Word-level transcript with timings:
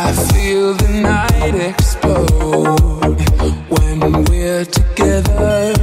I 0.00 0.12
feel 0.12 0.74
the 0.74 0.88
night 1.02 1.56
explode 1.56 3.18
when 3.68 4.24
we're 4.26 4.64
together. 4.64 5.74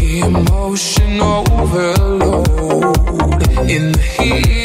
Emotion 0.00 1.20
overload 1.20 2.52
in 3.68 3.90
the 3.90 3.98
heat. 4.16 4.61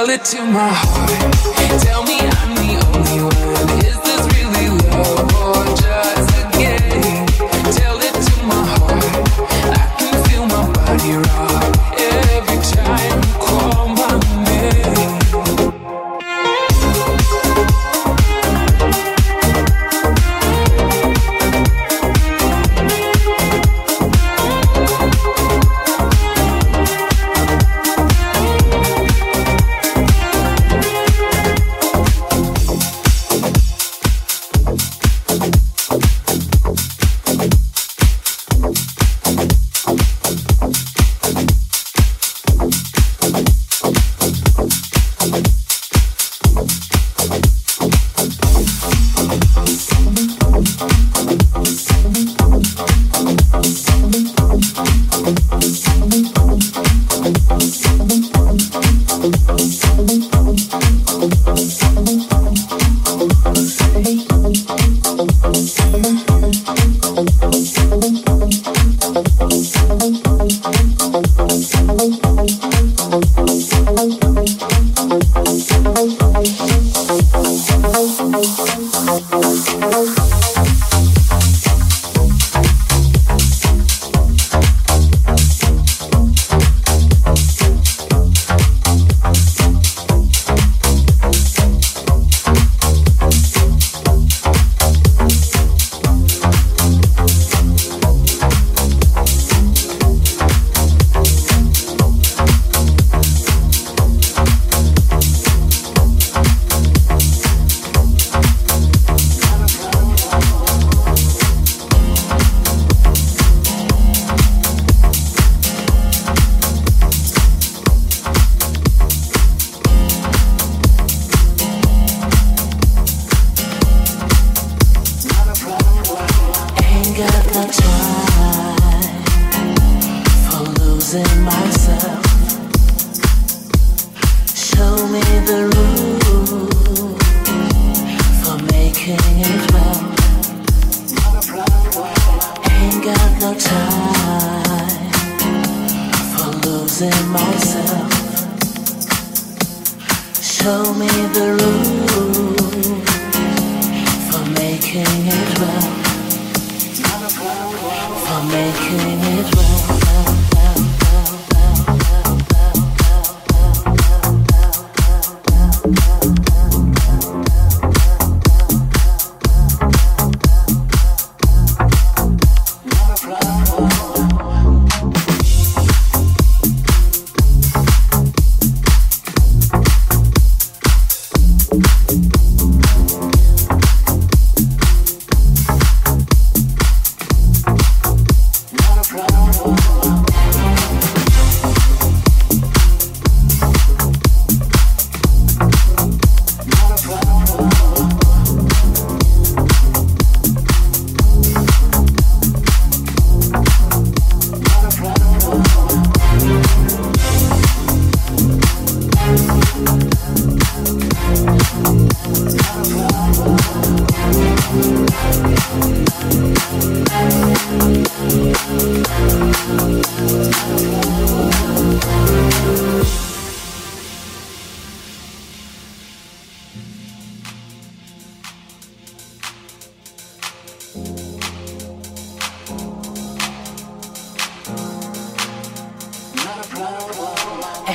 tell 0.00 0.14
it 0.14 0.24
to 0.24 0.42
my 0.46 0.70
heart. 0.72 1.82
Tell 1.82 1.99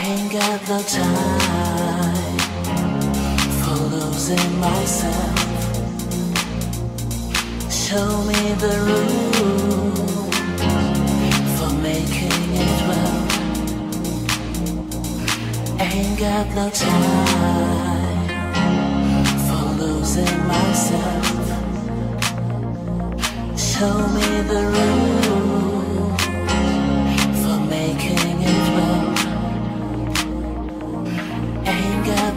ain't 0.05 0.31
got 0.31 0.61
no 0.69 0.79
time 0.83 2.37
for 3.61 3.77
losing 3.95 4.59
myself. 4.59 5.39
Show 7.71 8.09
me 8.29 8.41
the 8.63 8.75
rules 8.89 9.99
for 11.57 11.71
making 11.89 12.43
it 12.65 12.79
well. 12.89 13.21
Ain't 15.79 16.19
got 16.19 16.47
no 16.59 16.69
time 16.69 18.27
for 19.47 19.65
losing 19.81 20.37
myself. 20.53 21.25
Show 23.57 23.97
me 24.17 24.27
the 24.51 24.61
rules. 24.75 25.84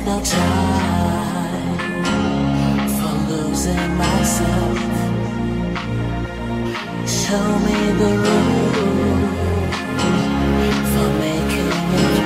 no 0.08 0.20
time 0.20 1.98
for 2.96 3.14
losing 3.30 3.90
myself. 3.96 4.78
Show 7.20 7.48
me 7.66 7.78
the 8.00 8.12
for 10.92 11.08
making 11.24 11.72
it. 12.04 12.22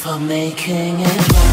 For 0.00 0.16
making 0.18 0.96
it. 1.00 1.50